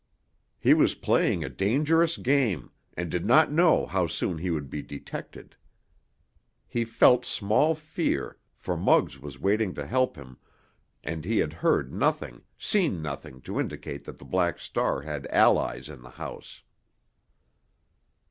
[0.57, 4.81] He was playing a dangerous game, and did not know how soon he would be
[4.81, 5.55] detected.
[6.67, 10.39] He felt small fear, for Muggs was waiting to help him,
[11.03, 15.87] and he had heard nothing, seen nothing to indicate that the Black Star had allies
[15.87, 16.63] in the house.